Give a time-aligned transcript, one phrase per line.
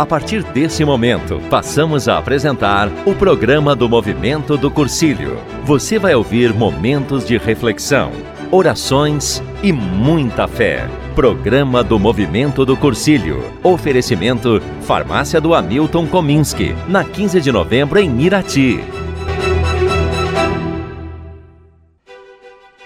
[0.00, 5.36] A partir desse momento, passamos a apresentar o programa do Movimento do Cursilho.
[5.62, 8.10] Você vai ouvir momentos de reflexão,
[8.50, 10.88] orações e muita fé.
[11.14, 13.44] Programa do Movimento do Cursilho.
[13.62, 18.80] Oferecimento Farmácia do Hamilton Kominski, na 15 de novembro em Irati.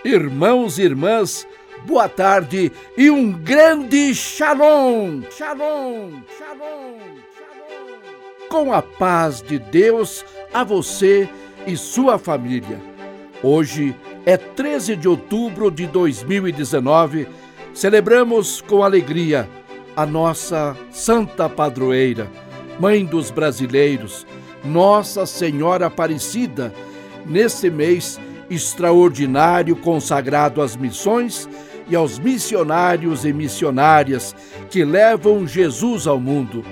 [0.05, 1.46] Irmãos e irmãs,
[1.85, 5.23] boa tarde e um grande shalom!
[5.30, 6.12] Shalom!
[6.38, 6.98] Shalom!
[8.48, 11.29] Com a paz de Deus a você
[11.66, 12.80] e sua família.
[13.43, 17.29] Hoje é 13 de outubro de 2019.
[17.74, 19.48] Celebramos com alegria
[19.95, 22.30] a nossa Santa Padroeira,
[22.80, 24.27] Mãe dos Brasileiros,
[24.65, 26.73] Nossa Senhora Aparecida,
[27.27, 28.19] nesse mês
[28.51, 31.48] extraordinário consagrado às missões
[31.88, 34.35] e aos missionários e missionárias
[34.71, 36.65] que levam Jesus ao mundo.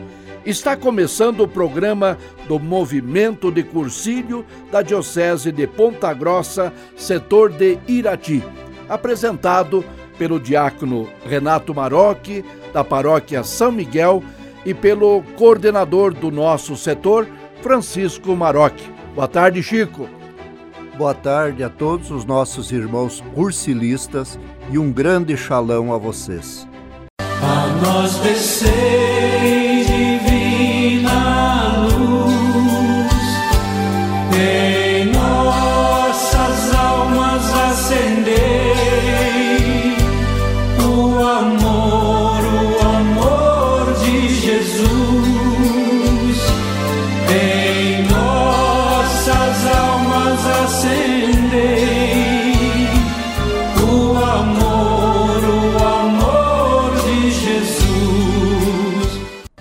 [0.45, 2.19] Está começando o programa
[2.49, 8.43] do Movimento de Cursilho da Diocese de Ponta Grossa, setor de Irati,
[8.89, 9.85] apresentado
[10.19, 14.23] pelo diácono Renato Marocchi, da paróquia São Miguel,
[14.65, 17.27] e pelo coordenador do nosso setor,
[17.63, 18.91] Francisco Marocchi.
[19.15, 20.09] Boa tarde, Chico.
[20.97, 24.39] Boa tarde a todos os nossos irmãos cursilistas
[24.71, 26.67] e um grande xalão a vocês.
[27.21, 29.62] A nós descer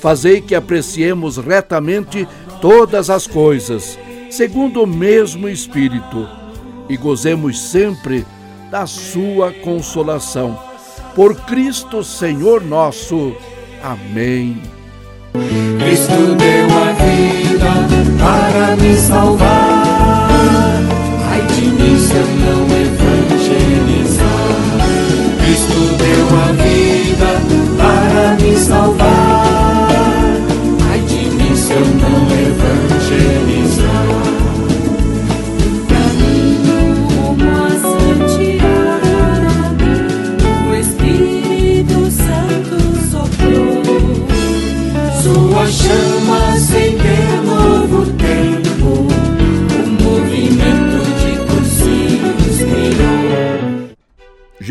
[0.00, 2.26] fazei que apreciemos retamente
[2.60, 3.98] todas as coisas,
[4.30, 6.28] segundo o mesmo Espírito,
[6.88, 8.26] e gozemos sempre
[8.70, 10.58] da sua consolação.
[11.14, 13.34] Por Cristo Senhor nosso.
[13.82, 14.62] Amém.
[15.78, 17.70] Cristo deu a vida
[18.18, 19.39] para me salvar.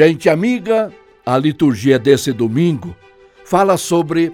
[0.02, 0.94] Gente amiga,
[1.26, 2.96] a liturgia desse domingo
[3.44, 4.32] fala sobre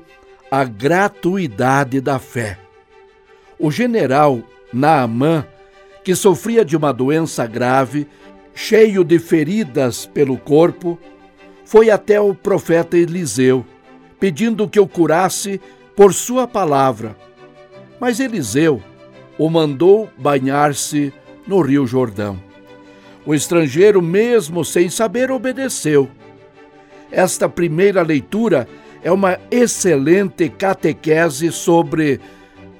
[0.51, 2.59] a gratuidade da fé.
[3.57, 5.43] O general Naamã,
[6.03, 8.05] que sofria de uma doença grave,
[8.53, 10.99] cheio de feridas pelo corpo,
[11.65, 13.65] foi até o profeta Eliseu,
[14.19, 15.59] pedindo que o curasse
[15.95, 17.17] por sua palavra.
[17.99, 18.83] Mas Eliseu
[19.35, 21.11] o mandou banhar-se
[21.47, 22.44] no Rio Jordão.
[23.25, 26.09] O estrangeiro, mesmo sem saber, obedeceu.
[27.11, 28.67] Esta primeira leitura
[29.03, 32.19] é uma excelente catequese sobre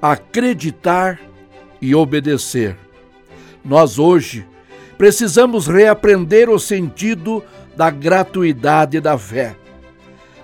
[0.00, 1.20] acreditar
[1.80, 2.76] e obedecer.
[3.64, 4.46] Nós hoje
[4.96, 7.42] precisamos reaprender o sentido
[7.76, 9.56] da gratuidade da fé.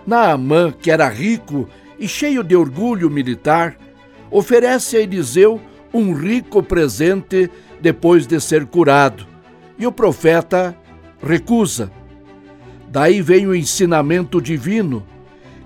[0.07, 3.77] Naamã, que era rico e cheio de orgulho militar,
[4.31, 5.61] oferece a Eliseu
[5.95, 7.49] um rico presente
[7.81, 9.27] depois de ser curado,
[9.79, 10.77] e o profeta
[11.23, 11.91] recusa.
[12.89, 15.07] Daí vem o ensinamento divino,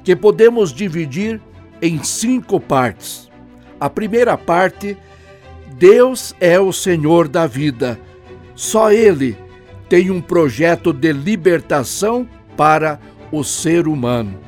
[0.04, 1.40] que podemos dividir
[1.82, 3.28] em cinco partes.
[3.80, 4.96] A primeira parte,
[5.74, 7.98] Deus é o Senhor da vida.
[8.54, 9.36] Só Ele
[9.88, 13.00] tem um projeto de libertação para
[13.30, 14.38] o ser humano.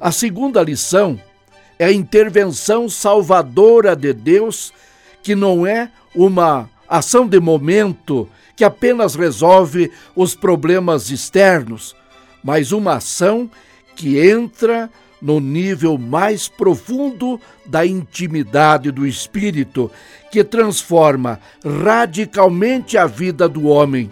[0.00, 1.20] A segunda lição
[1.78, 4.72] é a intervenção salvadora de Deus,
[5.22, 11.94] que não é uma ação de momento que apenas resolve os problemas externos,
[12.42, 13.50] mas uma ação
[13.94, 19.90] que entra no nível mais profundo da intimidade do espírito,
[20.30, 24.10] que transforma radicalmente a vida do homem.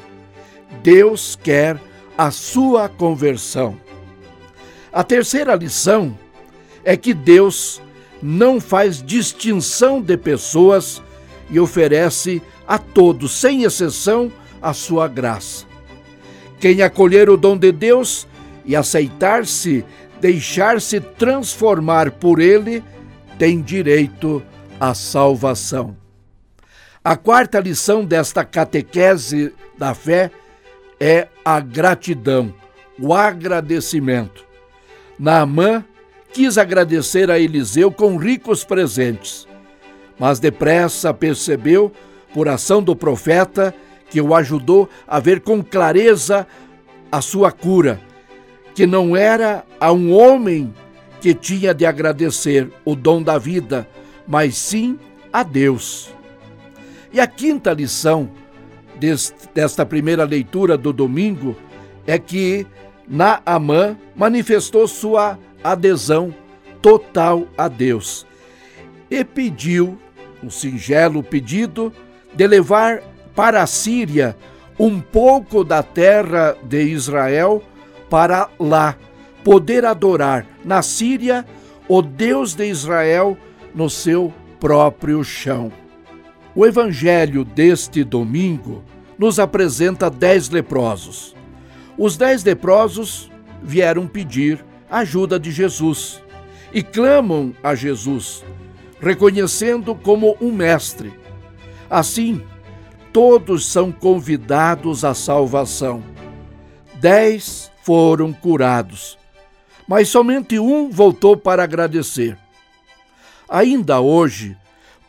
[0.83, 1.81] Deus quer
[2.17, 3.79] a sua conversão.
[4.93, 6.17] A terceira lição
[6.85, 7.81] é que Deus
[8.23, 11.03] não faz distinção de pessoas
[11.51, 15.67] e oferece a todos, sem exceção, a sua graça.
[16.61, 18.27] Quem acolher o dom de Deus
[18.65, 19.85] e aceitar-se,
[20.21, 22.83] deixar-se transformar por ele,
[23.39, 24.43] tem direito
[24.81, 25.97] à salvação.
[27.03, 30.31] A quarta lição desta catequese da fé
[30.99, 32.55] é a gratidão,
[32.99, 34.45] o agradecimento.
[35.19, 35.85] Naamã
[36.33, 39.47] quis agradecer a Eliseu com ricos presentes,
[40.19, 41.93] mas depressa percebeu,
[42.35, 43.73] por ação do profeta,
[44.11, 46.47] que o ajudou a ver com clareza
[47.11, 48.01] a sua cura,
[48.75, 50.75] que não era a um homem
[51.21, 53.89] que tinha de agradecer o dom da vida,
[54.27, 54.99] mas sim
[55.33, 56.13] a Deus.
[57.13, 58.29] E a quinta lição
[59.55, 61.57] desta primeira leitura do domingo
[62.05, 62.67] é que
[63.07, 66.35] Naamã manifestou sua adesão
[66.83, 68.27] total a Deus
[69.09, 69.97] e pediu
[70.43, 71.93] um singelo pedido
[72.35, 73.03] de levar
[73.35, 74.37] para a Síria
[74.79, 77.63] um pouco da terra de Israel
[78.11, 78.97] para lá
[79.43, 81.45] poder adorar na Síria
[81.87, 83.37] o Deus de Israel
[83.75, 85.71] no seu próprio chão.
[86.55, 88.83] O evangelho deste domingo
[89.19, 91.35] nos apresenta dez leprosos.
[91.99, 93.31] Os dez leprosos
[93.63, 96.23] vieram pedir ajuda de Jesus
[96.73, 98.45] e clamam a Jesus,
[99.01, 101.13] reconhecendo como um mestre.
[101.89, 102.43] Assim,
[103.13, 106.03] todos são convidados à salvação.
[106.95, 109.19] Dez foram curados,
[109.87, 112.39] mas somente um voltou para agradecer.
[113.49, 114.57] Ainda hoje,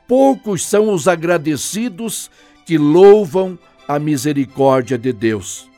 [0.07, 2.29] poucos são os agradecidos
[2.65, 3.57] que louvam
[3.87, 5.69] a misericórdia de Deus.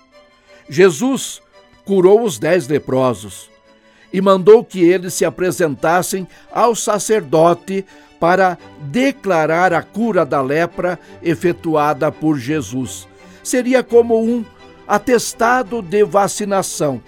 [0.70, 1.42] Jesus
[1.86, 3.50] curou os dez leprosos
[4.12, 7.86] e mandou que eles se apresentassem ao sacerdote
[8.20, 13.08] para declarar a cura da lepra efetuada por Jesus.
[13.44, 14.44] Seria como um
[14.88, 17.02] atestado de vacinação.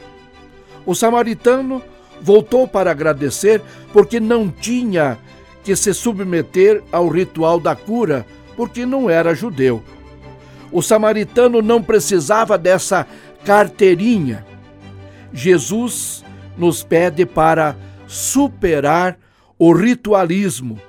[0.86, 1.82] O samaritano
[2.22, 3.62] voltou para agradecer
[3.94, 5.18] porque não tinha
[5.64, 9.84] que se submeter ao ritual da cura, porque não era judeu.
[10.72, 13.08] O samaritano não precisava dessa
[13.44, 14.46] carteirinha.
[15.34, 16.24] Jesus
[16.58, 17.76] nos pede para
[18.08, 19.18] superar
[19.58, 20.80] o ritualismo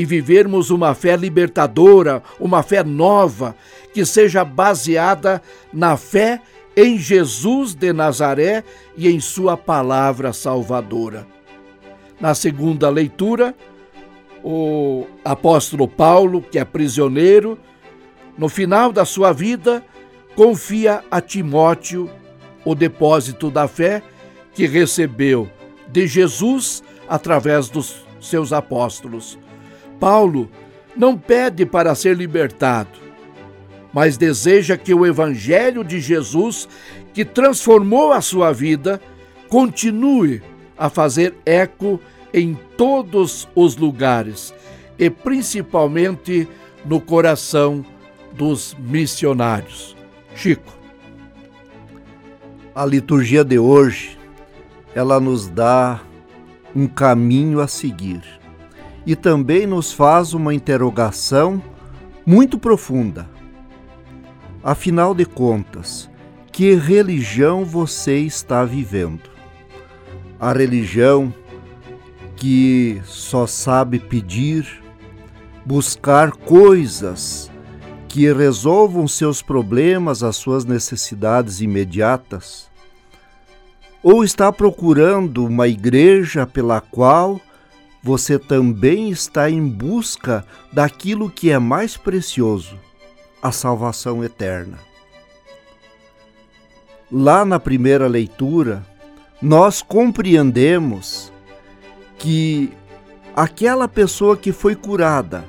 [0.00, 3.54] e vivermos uma fé libertadora, uma fé nova,
[3.92, 6.40] que seja baseada na fé
[6.74, 8.64] em Jesus de Nazaré
[8.96, 11.26] e em Sua palavra salvadora.
[12.18, 13.54] Na segunda leitura,
[14.42, 17.58] o apóstolo Paulo, que é prisioneiro,
[18.38, 19.84] no final da sua vida,
[20.34, 22.08] confia a Timóteo
[22.64, 24.02] o depósito da fé
[24.54, 25.46] que recebeu
[25.88, 29.38] de Jesus através dos seus apóstolos.
[30.00, 30.50] Paulo
[30.96, 32.98] não pede para ser libertado,
[33.92, 36.66] mas deseja que o Evangelho de Jesus,
[37.12, 39.00] que transformou a sua vida,
[39.48, 40.42] continue
[40.78, 42.00] a fazer eco
[42.32, 44.54] em todos os lugares
[44.98, 46.48] e principalmente
[46.84, 47.84] no coração
[48.32, 49.96] dos missionários.
[50.34, 50.72] Chico.
[52.74, 54.16] A liturgia de hoje,
[54.94, 56.00] ela nos dá
[56.74, 58.39] um caminho a seguir
[59.06, 61.62] e também nos faz uma interrogação
[62.24, 63.28] muito profunda.
[64.62, 66.10] Afinal de contas,
[66.52, 69.30] que religião você está vivendo?
[70.38, 71.32] A religião
[72.36, 74.82] que só sabe pedir,
[75.64, 77.50] buscar coisas
[78.08, 82.68] que resolvam seus problemas, as suas necessidades imediatas?
[84.02, 87.40] Ou está procurando uma igreja pela qual
[88.02, 92.78] você também está em busca daquilo que é mais precioso,
[93.42, 94.78] a salvação eterna.
[97.10, 98.86] Lá na primeira leitura,
[99.42, 101.32] nós compreendemos
[102.18, 102.72] que
[103.34, 105.44] aquela pessoa que foi curada,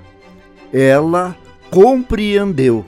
[0.74, 1.36] ela
[1.70, 2.86] compreendeu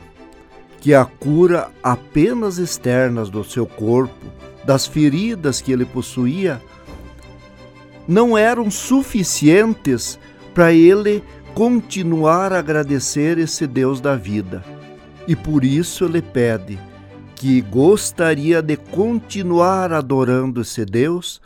[0.79, 4.25] que a cura apenas externas do seu corpo,
[4.65, 6.62] das feridas que ele possuía,
[8.07, 10.19] não eram suficientes
[10.53, 14.63] para ele continuar a agradecer esse Deus da vida.
[15.27, 16.79] E por isso ele pede
[17.36, 21.41] que gostaria de continuar adorando esse Deus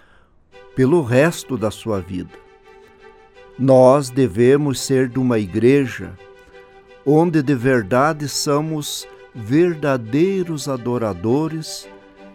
[0.75, 2.29] pelo resto da sua vida.
[3.57, 6.13] Nós devemos ser de uma igreja
[7.05, 11.87] onde de verdade somos verdadeiros adoradores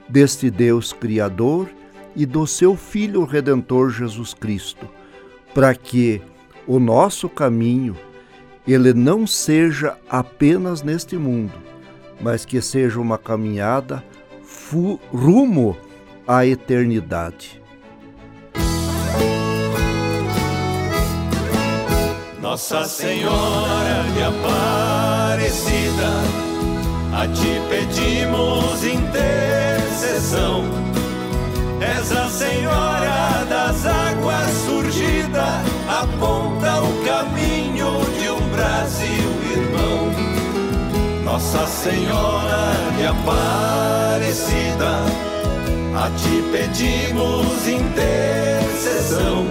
[0.08, 1.68] deste Deus Criador
[2.14, 4.88] e do seu Filho Redentor Jesus Cristo,
[5.54, 6.20] para que
[6.66, 7.96] o nosso caminho
[8.66, 11.54] ele não seja apenas neste mundo,
[12.20, 14.04] mas que seja uma caminhada
[15.12, 15.76] rumo
[16.26, 17.60] à eternidade.
[22.40, 26.10] Nossa Senhora de Aparecida,
[27.14, 30.64] a ti pedimos intercessão.
[31.82, 40.12] És a Senhora das águas surgida, aponta o caminho de um Brasil irmão.
[41.24, 44.92] Nossa Senhora de Aparecida,
[45.96, 49.44] a ti pedimos intercessão.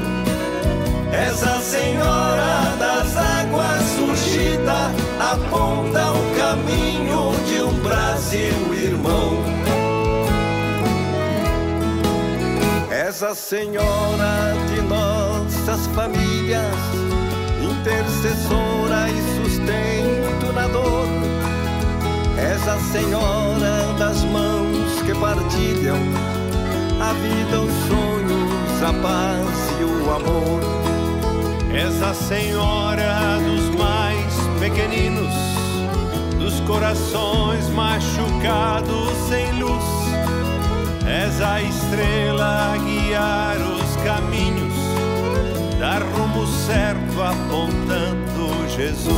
[1.12, 9.61] És a Senhora das águas surgida, aponta o caminho de um Brasil irmão.
[13.12, 16.64] És a Senhora de nossas famílias,
[17.62, 21.08] intercessora e sustento na dor.
[22.38, 26.00] És a Senhora das mãos que partilham
[27.02, 30.62] a vida, os sonhos, a paz e o amor.
[31.74, 35.34] És a Senhora dos mais pequeninos,
[36.40, 40.01] dos corações machucados sem luz.
[41.12, 44.74] És a estrela a guiar os caminhos,
[45.78, 49.12] dar rumo certo apontando Jesus.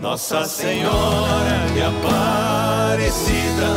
[0.00, 3.72] Nossa Senhora de Aparecida,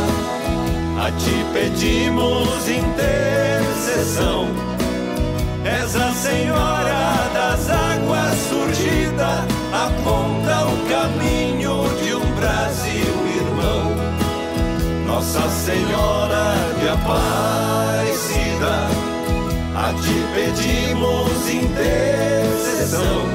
[1.04, 4.46] a ti pedimos intercessão.
[5.64, 10.35] És a Senhora das águas surgida, aponta
[15.26, 18.86] Nossa Senhora de Aparecida,
[19.74, 23.26] a ti pedimos intercessão.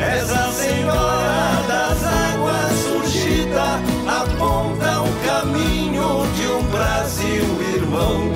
[0.00, 7.46] És a Senhora das águas surgida, aponta o caminho de um Brasil
[7.76, 8.32] irmão.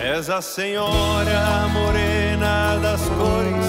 [0.00, 3.66] És a Senhora morena das cores,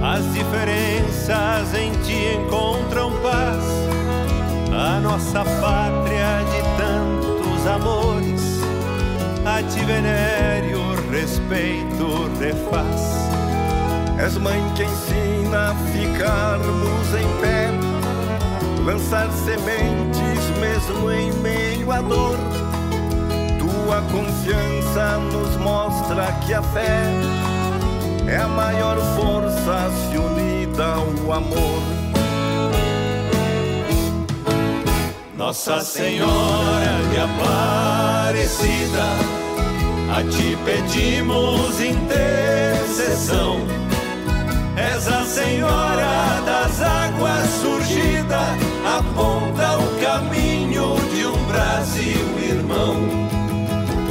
[0.00, 3.97] as diferenças em ti encontram paz.
[4.78, 8.60] A nossa pátria de tantos amores,
[9.44, 13.28] a ti venere o respeito refaz.
[14.24, 17.70] És mãe que ensina a ficarmos em pé,
[18.84, 22.38] lançar sementes mesmo em meio à dor.
[23.58, 27.02] Tua confiança nos mostra que a fé
[28.28, 31.97] é a maior força se unida ao amor.
[35.38, 39.04] Nossa Senhora de Aparecida,
[40.10, 43.60] a ti pedimos intercessão.
[44.76, 48.40] És a Senhora das águas surgida,
[48.98, 52.96] aponta o caminho de um Brasil irmão.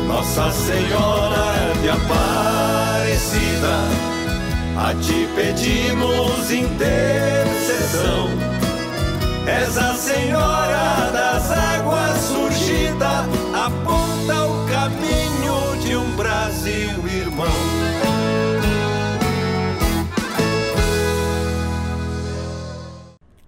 [0.08, 3.84] Nossa Senhora de Aparecida,
[4.78, 8.57] a ti pedimos intercessão.
[9.48, 13.22] És a Senhora das águas surgida,
[13.54, 17.48] aponta o caminho de um Brasil irmão.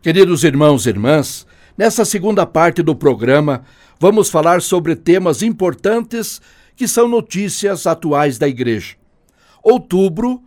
[0.01, 1.45] Queridos irmãos e irmãs,
[1.77, 3.65] nessa segunda parte do programa,
[3.99, 6.41] vamos falar sobre temas importantes
[6.77, 8.95] que são notícias atuais da Igreja.
[9.61, 10.41] Outubro,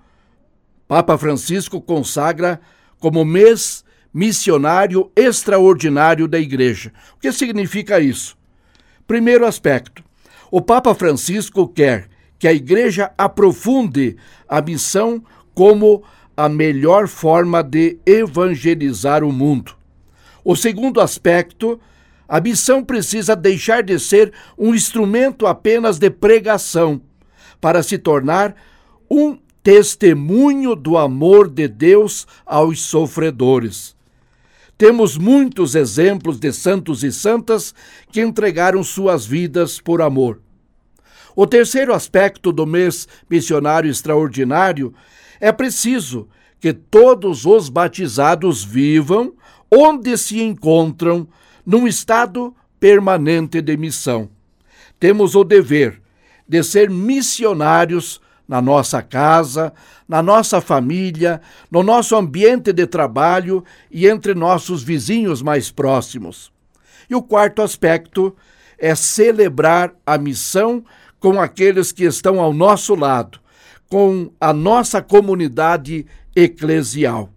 [0.88, 2.58] Papa Francisco consagra
[2.98, 6.92] como mês missionário extraordinário da Igreja.
[7.16, 8.36] O que significa isso?
[9.06, 10.02] Primeiro aspecto:
[10.50, 14.16] o Papa Francisco quer que a Igreja aprofunde
[14.48, 15.22] a missão
[15.54, 16.02] como
[16.36, 19.74] a melhor forma de evangelizar o mundo.
[20.44, 21.80] O segundo aspecto,
[22.28, 27.00] a missão precisa deixar de ser um instrumento apenas de pregação,
[27.60, 28.56] para se tornar
[29.08, 33.94] um testemunho do amor de Deus aos sofredores.
[34.82, 37.72] Temos muitos exemplos de santos e santas
[38.10, 40.40] que entregaram suas vidas por amor.
[41.36, 44.92] O terceiro aspecto do mês missionário extraordinário
[45.38, 49.32] é preciso que todos os batizados vivam
[49.70, 51.28] onde se encontram,
[51.64, 54.28] num estado permanente de missão.
[54.98, 56.02] Temos o dever
[56.48, 59.72] de ser missionários na nossa casa,
[60.08, 66.52] na nossa família, no nosso ambiente de trabalho e entre nossos vizinhos mais próximos.
[67.08, 68.34] E o quarto aspecto
[68.78, 70.84] é celebrar a missão
[71.20, 73.38] com aqueles que estão ao nosso lado,
[73.88, 77.30] com a nossa comunidade eclesial.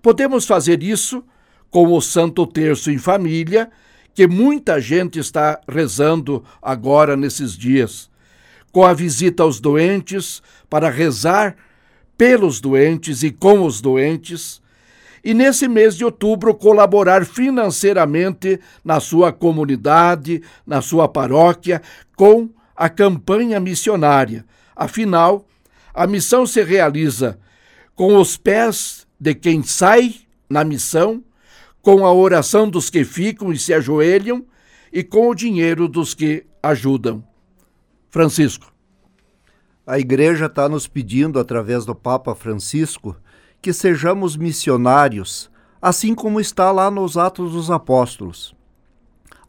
[0.00, 1.22] Podemos fazer isso
[1.70, 3.70] com o Santo Terço em família,
[4.14, 8.08] que muita gente está rezando agora nesses dias,
[8.76, 11.56] com a visita aos doentes para rezar
[12.14, 14.60] pelos doentes e com os doentes,
[15.24, 21.80] e nesse mês de outubro colaborar financeiramente na sua comunidade, na sua paróquia,
[22.14, 24.44] com a campanha missionária.
[24.76, 25.46] Afinal,
[25.94, 27.38] a missão se realiza
[27.94, 30.16] com os pés de quem sai
[30.50, 31.24] na missão,
[31.80, 34.44] com a oração dos que ficam e se ajoelham
[34.92, 37.24] e com o dinheiro dos que ajudam.
[38.10, 38.72] Francisco.
[39.86, 43.16] A Igreja está nos pedindo, através do Papa Francisco,
[43.62, 48.54] que sejamos missionários, assim como está lá nos Atos dos Apóstolos.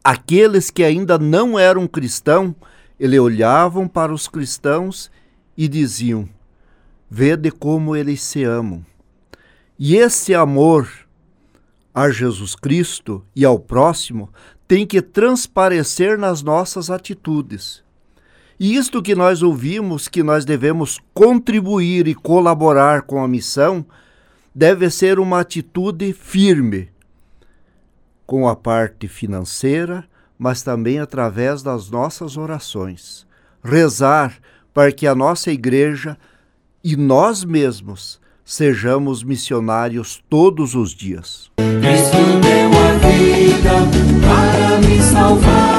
[0.02, 2.54] Aqueles que ainda não eram cristãos,
[2.98, 5.10] ele olhavam para os cristãos
[5.56, 6.28] e diziam:
[7.10, 8.84] Vede como eles se amam.
[9.78, 10.88] E esse amor
[11.94, 14.30] a Jesus Cristo e ao próximo
[14.68, 17.82] tem que transparecer nas nossas atitudes.
[18.60, 23.86] E isto que nós ouvimos, que nós devemos contribuir e colaborar com a missão,
[24.54, 26.88] deve ser uma atitude firme,
[28.26, 30.04] com a parte financeira,
[30.36, 33.26] mas também através das nossas orações.
[33.62, 34.38] Rezar
[34.74, 36.16] para que a nossa igreja
[36.82, 41.50] e nós mesmos sejamos missionários todos os dias.
[41.56, 43.72] Cristo deu a vida
[44.26, 45.77] para me salvar.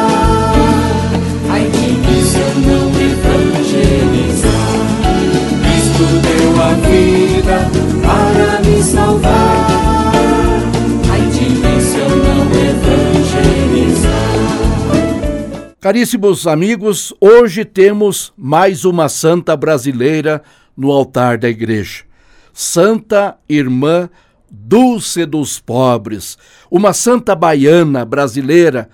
[6.60, 7.72] Deu a vida
[8.06, 9.70] para me salvar.
[12.70, 14.10] Evangelizar.
[15.80, 20.44] Caríssimos amigos, hoje temos mais uma santa brasileira
[20.76, 22.04] no altar da igreja.
[22.54, 24.10] Santa Irmã
[24.52, 26.38] Dulce dos Pobres,
[26.70, 28.90] uma santa baiana brasileira.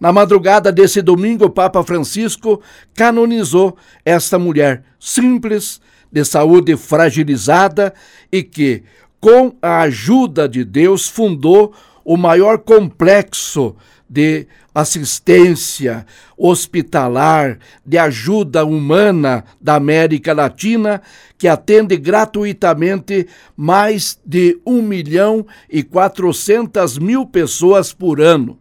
[0.00, 2.62] Na madrugada desse domingo, o Papa Francisco
[2.94, 5.80] canonizou esta mulher simples,
[6.14, 7.92] de saúde fragilizada
[8.30, 8.84] e que,
[9.20, 11.74] com a ajuda de Deus, fundou
[12.04, 13.74] o maior complexo
[14.08, 16.06] de assistência
[16.38, 21.02] hospitalar, de ajuda humana da América Latina,
[21.36, 28.56] que atende gratuitamente mais de 1 milhão e 400 mil pessoas por ano.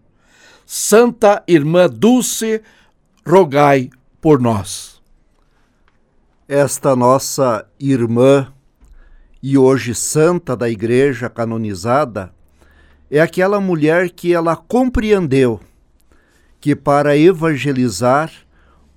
[0.66, 2.64] Santa Irmã Dulce,
[3.24, 4.93] rogai por nós.
[6.48, 8.52] Esta nossa irmã
[9.42, 12.34] e hoje santa da igreja canonizada
[13.10, 15.62] é aquela mulher que ela compreendeu
[16.60, 18.30] que para evangelizar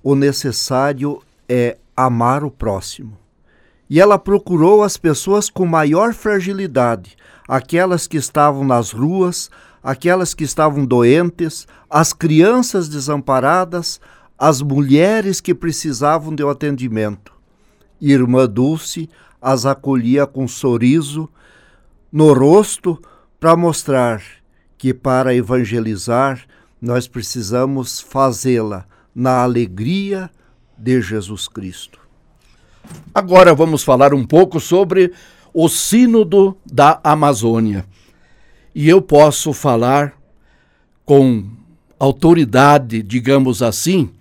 [0.03, 3.17] o necessário é amar o próximo.
[3.89, 7.15] E ela procurou as pessoas com maior fragilidade,
[7.47, 9.49] aquelas que estavam nas ruas,
[9.81, 14.01] aquelas que estavam doentes, as crianças desamparadas,
[14.37, 17.36] as mulheres que precisavam de um atendimento.
[18.01, 19.09] Irmã Dulce
[19.41, 21.29] as acolhia com sorriso
[22.11, 23.01] no rosto
[23.39, 24.21] para mostrar
[24.77, 26.45] que para evangelizar
[26.81, 30.29] nós precisamos fazê-la na alegria
[30.77, 31.99] de Jesus Cristo.
[33.13, 35.11] Agora vamos falar um pouco sobre
[35.53, 37.85] o Sínodo da Amazônia.
[38.73, 40.13] E eu posso falar
[41.03, 41.45] com
[41.99, 44.11] autoridade, digamos assim,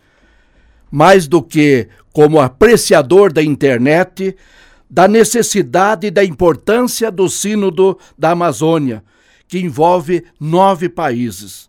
[0.91, 4.35] mais do que como apreciador da internet,
[4.89, 9.05] da necessidade e da importância do Sínodo da Amazônia,
[9.47, 11.69] que envolve nove países.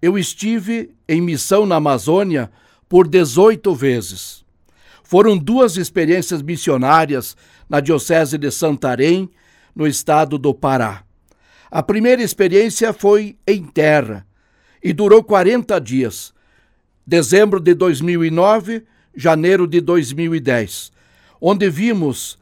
[0.00, 2.50] Eu estive em missão na Amazônia
[2.88, 4.42] por 18 vezes.
[5.04, 7.36] Foram duas experiências missionárias
[7.68, 9.28] na Diocese de Santarém,
[9.76, 11.04] no estado do Pará.
[11.70, 14.26] A primeira experiência foi em terra
[14.82, 16.32] e durou 40 dias,
[17.06, 18.86] dezembro de 2009,
[19.18, 20.92] janeiro de 2010,
[21.40, 22.38] onde vimos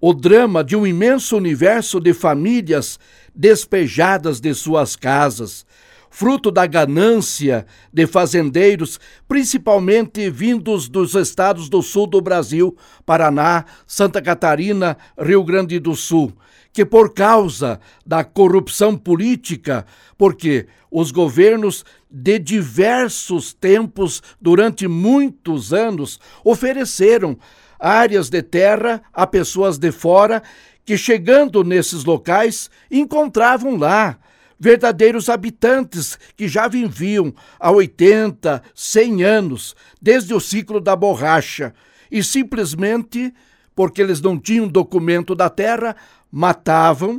[0.00, 2.98] o drama de um imenso universo de famílias
[3.32, 5.64] despejadas de suas casas,
[6.10, 14.20] fruto da ganância de fazendeiros, principalmente vindos dos estados do sul do Brasil, Paraná, Santa
[14.20, 16.32] Catarina, Rio Grande do Sul,
[16.72, 19.84] que por causa da corrupção política,
[20.16, 27.38] porque os governos de diversos tempos, durante muitos anos, ofereceram
[27.78, 30.42] áreas de terra a pessoas de fora
[30.84, 34.18] que, chegando nesses locais, encontravam lá
[34.58, 41.72] verdadeiros habitantes que já viviam há 80, 100 anos, desde o ciclo da borracha,
[42.10, 43.32] e simplesmente,
[43.80, 45.96] porque eles não tinham documento da terra,
[46.30, 47.18] matavam,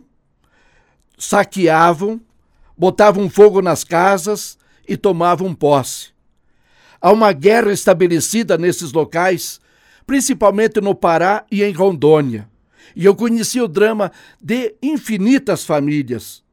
[1.17, 2.21] saqueavam,
[2.77, 6.09] botavam fogo nas casas e tomavam posse.
[7.01, 9.59] Há uma guerra estabelecida nesses locais,
[10.05, 12.47] principalmente no Pará e em Rondônia.
[12.95, 16.43] E eu conheci o drama de infinitas famílias.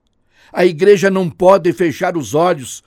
[0.50, 2.82] A igreja não pode fechar os olhos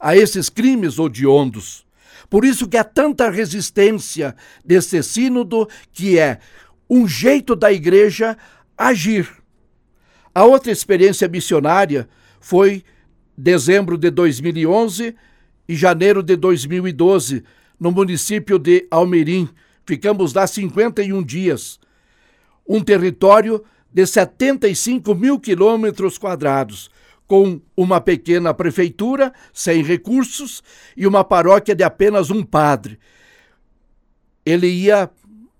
[0.00, 1.84] a esses crimes odiondos.
[2.32, 6.38] Por isso que há tanta resistência desse sínodo, que é
[6.92, 8.36] um jeito da igreja
[8.76, 9.26] agir.
[10.34, 12.06] A outra experiência missionária
[12.38, 12.84] foi
[13.34, 15.16] dezembro de 2011
[15.66, 17.44] e janeiro de 2012,
[17.80, 19.48] no município de Almerim.
[19.86, 21.80] Ficamos lá 51 dias.
[22.68, 26.90] Um território de 75 mil quilômetros quadrados,
[27.26, 30.62] com uma pequena prefeitura sem recursos
[30.94, 32.98] e uma paróquia de apenas um padre.
[34.44, 35.10] Ele ia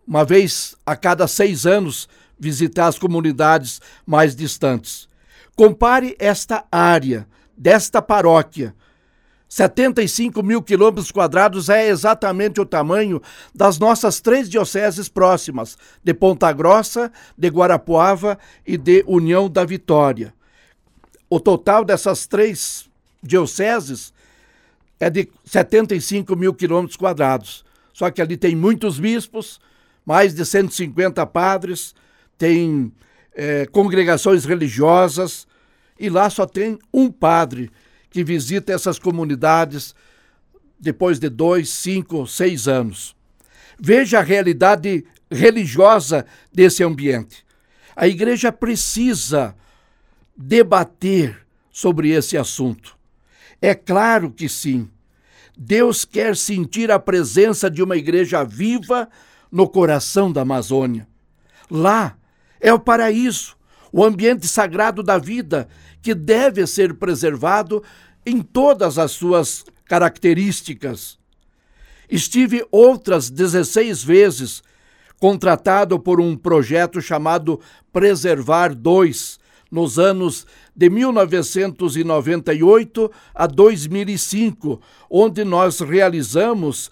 [0.06, 5.08] uma vez a cada seis anos visitar as comunidades mais distantes.
[5.54, 8.74] Compare esta área desta paróquia.
[9.48, 13.20] 75 mil quilômetros quadrados é exatamente o tamanho
[13.54, 20.32] das nossas três dioceses próximas, de Ponta Grossa, de Guarapuava e de União da Vitória.
[21.28, 22.88] O total dessas três
[23.22, 24.12] dioceses
[24.98, 27.64] é de 75 mil quilômetros quadrados.
[27.92, 29.60] Só que ali tem muitos bispos,
[30.04, 31.94] mais de 150 padres,
[32.36, 32.92] tem
[33.34, 35.46] é, congregações religiosas,
[35.98, 37.70] e lá só tem um padre
[38.10, 39.94] que visita essas comunidades
[40.78, 43.14] depois de dois, cinco, seis anos.
[43.78, 47.44] Veja a realidade religiosa desse ambiente.
[47.94, 49.54] A igreja precisa
[50.36, 52.96] debater sobre esse assunto.
[53.60, 54.90] É claro que sim.
[55.56, 59.08] Deus quer sentir a presença de uma igreja viva
[59.52, 61.06] no coração da Amazônia.
[61.70, 62.16] Lá
[62.58, 63.54] é o paraíso,
[63.92, 65.68] o ambiente sagrado da vida
[66.00, 67.82] que deve ser preservado
[68.24, 71.18] em todas as suas características.
[72.08, 74.62] Estive outras 16 vezes
[75.20, 77.58] contratado por um projeto chamado
[77.92, 86.90] Preservar 2, nos anos de 1998 a 2005, onde nós realizamos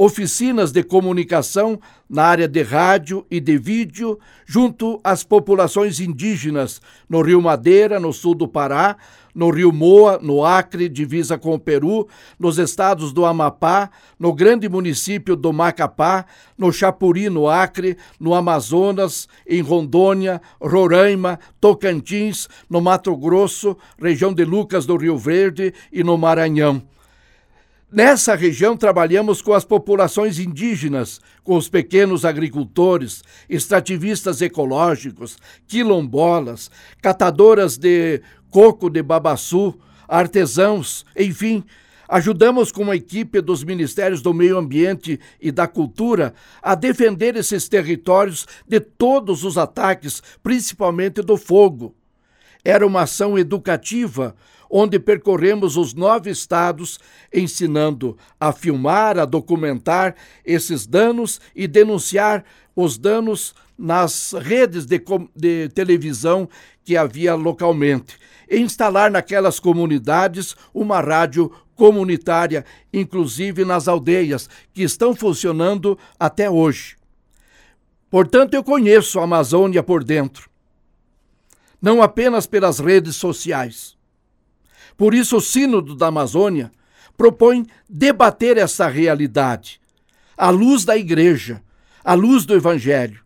[0.00, 7.20] oficinas de comunicação na área de rádio e de vídeo junto às populações indígenas no
[7.20, 8.96] Rio Madeira, no sul do Pará,
[9.34, 12.08] no Rio Moa, no Acre, divisa com o Peru,
[12.38, 16.24] nos estados do Amapá, no grande município do Macapá,
[16.56, 24.46] no Chapuri, no Acre, no Amazonas, em Rondônia, Roraima, Tocantins, no Mato Grosso, região de
[24.46, 26.82] Lucas do Rio Verde e no Maranhão.
[27.92, 36.70] Nessa região trabalhamos com as populações indígenas, com os pequenos agricultores, extrativistas ecológicos, quilombolas,
[37.02, 39.76] catadoras de coco de babaçu,
[40.06, 41.64] artesãos, enfim,
[42.08, 47.68] ajudamos com a equipe dos Ministérios do Meio Ambiente e da Cultura a defender esses
[47.68, 51.92] territórios de todos os ataques, principalmente do fogo.
[52.64, 54.36] Era uma ação educativa
[54.70, 57.00] onde percorremos os nove estados,
[57.34, 60.14] ensinando a filmar, a documentar
[60.46, 62.44] esses danos e denunciar
[62.76, 65.02] os danos nas redes de,
[65.34, 66.48] de televisão
[66.84, 68.16] que havia localmente
[68.48, 76.96] e instalar naquelas comunidades uma rádio comunitária, inclusive nas aldeias, que estão funcionando até hoje.
[78.10, 80.50] Portanto, eu conheço a Amazônia por dentro,
[81.80, 83.96] não apenas pelas redes sociais.
[85.00, 86.70] Por isso, o Sínodo da Amazônia
[87.16, 89.80] propõe debater essa realidade,
[90.36, 91.62] à luz da Igreja,
[92.04, 93.22] à luz do Evangelho,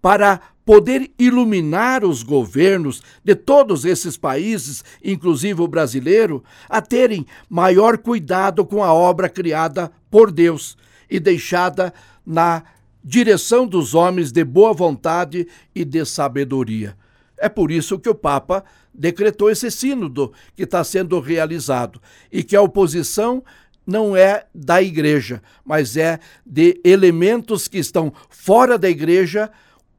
[0.00, 7.98] para poder iluminar os governos de todos esses países, inclusive o brasileiro, a terem maior
[7.98, 10.74] cuidado com a obra criada por Deus
[11.10, 11.92] e deixada
[12.24, 12.62] na
[13.04, 16.96] direção dos homens de boa vontade e de sabedoria.
[17.36, 22.00] É por isso que o Papa decretou esse sínodo que está sendo realizado
[22.30, 23.42] e que a oposição
[23.86, 29.50] não é da igreja, mas é de elementos que estão fora da igreja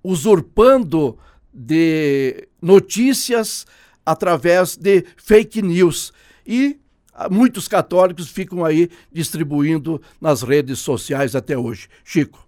[0.04, 1.18] usurpando
[1.54, 3.66] de notícias
[4.06, 6.14] através de fake news.
[6.46, 6.80] E
[7.30, 11.88] muitos católicos ficam aí distribuindo nas redes sociais até hoje.
[12.04, 12.48] Chico.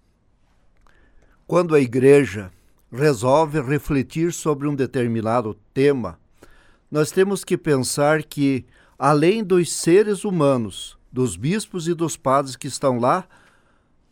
[1.46, 2.50] Quando a igreja
[2.90, 6.18] resolve refletir sobre um determinado tema,
[6.94, 8.64] nós temos que pensar que,
[8.96, 13.26] além dos seres humanos, dos bispos e dos padres que estão lá,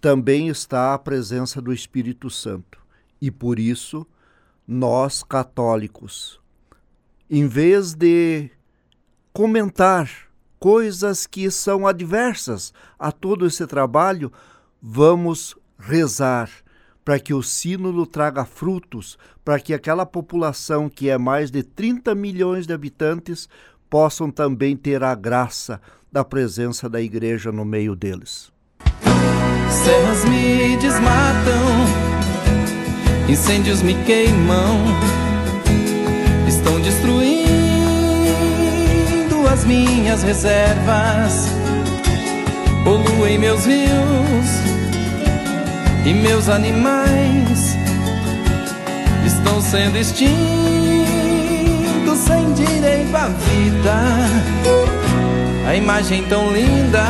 [0.00, 2.80] também está a presença do Espírito Santo.
[3.20, 4.04] E por isso,
[4.66, 6.40] nós católicos,
[7.30, 8.50] em vez de
[9.32, 10.10] comentar
[10.58, 14.32] coisas que são adversas a todo esse trabalho,
[14.82, 16.50] vamos rezar
[17.04, 22.14] para que o sínodo traga frutos, para que aquela população que é mais de 30
[22.14, 23.48] milhões de habitantes
[23.90, 28.52] possam também ter a graça da presença da igreja no meio deles.
[29.70, 31.62] Serras me desmatam,
[33.28, 34.78] incêndios me queimam,
[36.46, 37.42] estão destruindo
[39.50, 41.46] as minhas reservas,
[42.84, 44.71] poluem meus rios
[46.04, 47.76] e meus animais
[49.24, 50.36] estão sendo extintos
[52.18, 54.62] sem direito à vida
[55.72, 57.02] a imagem tão linda,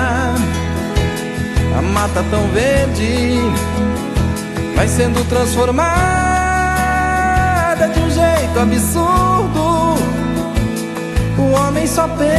[1.76, 3.40] a mata tão verde,
[4.76, 5.88] vai sendo transformada
[7.88, 9.96] de um jeito absurdo.
[11.38, 12.34] O homem só pensa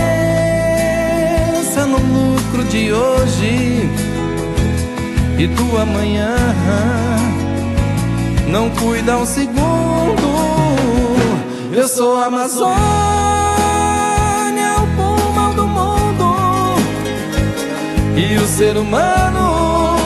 [1.85, 3.89] no lucro de hoje
[5.43, 6.36] e do amanhã
[8.47, 10.23] não cuida um segundo.
[11.73, 13.03] Eu sou Amazônia.
[18.15, 19.97] E o ser humano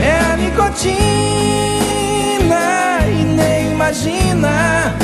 [0.00, 1.00] é a nicotina
[3.08, 4.94] e nem imagina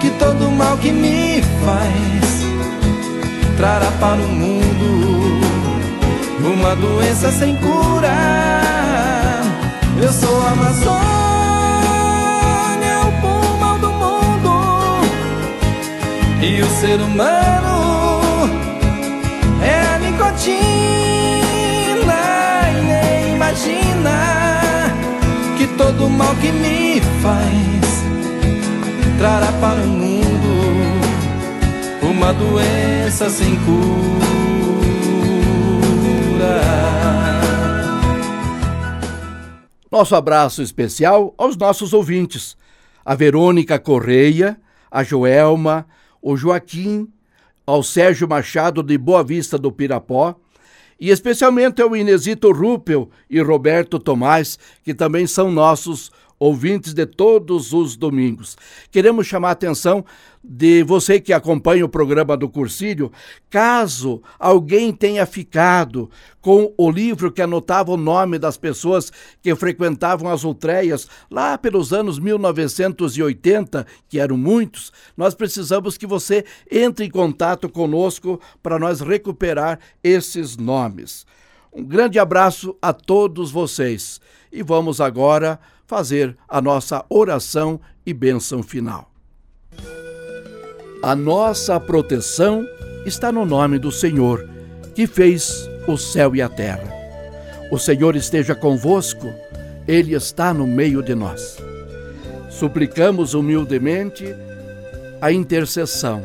[0.00, 2.46] que todo mal que me faz
[3.56, 5.17] trará para o mundo
[6.48, 8.16] uma doença sem cura.
[10.02, 10.96] Eu sou a Amazônia,
[13.08, 15.00] o pulmão do mundo
[16.42, 17.78] e o ser humano
[20.38, 20.58] rotina
[22.70, 24.16] e nem imagina
[25.56, 28.04] que todo mal que me faz
[29.18, 31.00] trará para o mundo
[32.02, 34.47] uma doença sem cura.
[39.90, 42.56] Nosso abraço especial aos nossos ouvintes,
[43.04, 45.86] a Verônica Correia, a Joelma,
[46.20, 47.08] o Joaquim,
[47.66, 50.36] ao Sérgio Machado de Boa Vista do Pirapó,
[51.00, 57.72] e especialmente ao Inesito Ruppel e Roberto Tomás, que também são nossos ouvintes de todos
[57.72, 58.56] os domingos.
[58.90, 60.04] Queremos chamar a atenção
[60.42, 63.10] de você que acompanha o programa do Cursílio,
[63.50, 66.08] caso alguém tenha ficado
[66.40, 71.92] com o livro que anotava o nome das pessoas que frequentavam as ultreias lá pelos
[71.92, 79.00] anos 1980, que eram muitos, nós precisamos que você entre em contato conosco para nós
[79.00, 81.26] recuperar esses nomes.
[81.72, 84.20] Um grande abraço a todos vocês
[84.50, 89.10] e vamos agora fazer a nossa oração e bênção final.
[91.02, 92.62] A nossa proteção
[93.06, 94.46] está no nome do Senhor,
[94.94, 96.92] que fez o céu e a terra.
[97.72, 99.32] O Senhor esteja convosco,
[99.86, 101.56] Ele está no meio de nós.
[102.50, 104.26] Suplicamos humildemente
[105.22, 106.22] a intercessão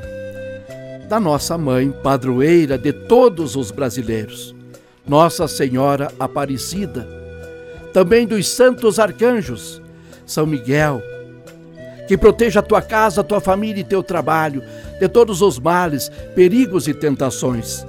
[1.08, 4.54] da nossa mãe, padroeira de todos os brasileiros,
[5.08, 7.22] Nossa Senhora Aparecida
[7.93, 9.82] também dos santos arcanjos,
[10.25, 11.01] São Miguel,
[12.08, 14.63] que proteja a tua casa, a tua família e teu trabalho
[14.99, 17.86] de todos os males, perigos e tentações.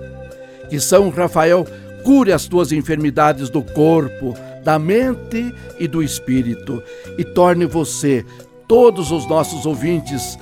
[0.68, 1.66] Que São Rafael
[2.04, 6.82] cure as tuas enfermidades do corpo, da mente e do espírito
[7.18, 8.24] e torne você,
[8.68, 10.38] todos os nossos ouvintes,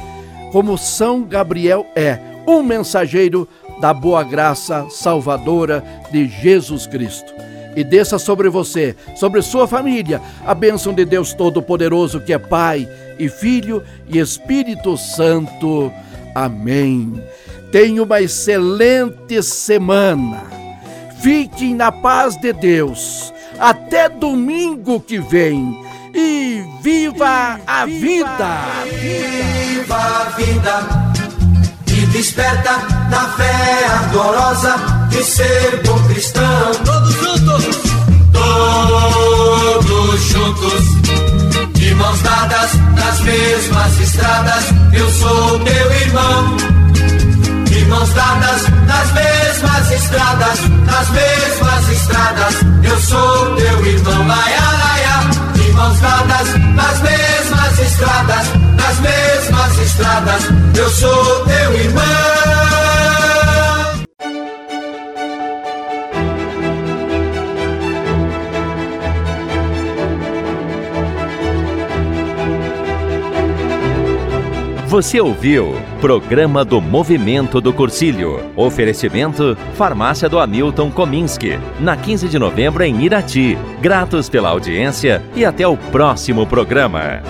[0.51, 3.49] como São Gabriel é, um mensageiro
[3.81, 7.32] da boa graça salvadora de Jesus Cristo
[7.75, 12.89] e desça sobre você, sobre sua família, a bênção de Deus Todo-Poderoso, que é Pai
[13.19, 15.93] e Filho e Espírito Santo.
[16.35, 17.23] Amém.
[17.71, 20.45] Tenha uma excelente semana.
[21.21, 23.33] Fiquem na paz de Deus.
[23.59, 25.81] Até domingo que vem.
[26.15, 28.29] E viva, a, vida.
[29.01, 31.13] Viva a vida!
[31.87, 32.73] E desperta
[33.09, 34.75] na fé ardorosa
[35.09, 36.42] de ser bom cristão.
[74.93, 78.45] Você ouviu Programa do Movimento do Cursilho.
[78.55, 81.59] Oferecimento Farmácia do Hamilton Kominski.
[81.81, 83.57] Na 15 de novembro em Irati.
[83.81, 87.23] Gratos pela audiência e até o próximo programa.